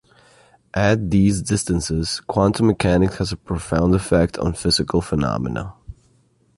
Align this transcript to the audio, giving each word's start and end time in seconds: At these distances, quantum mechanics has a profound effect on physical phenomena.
At 0.73 1.11
these 1.11 1.43
distances, 1.43 2.21
quantum 2.21 2.65
mechanics 2.65 3.17
has 3.19 3.31
a 3.31 3.37
profound 3.37 3.93
effect 3.93 4.35
on 4.39 4.53
physical 4.55 4.99
phenomena. 4.99 5.75